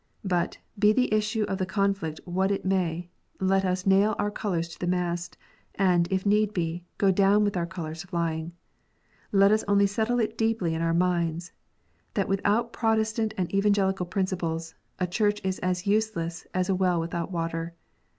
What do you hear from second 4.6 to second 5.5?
to the mast;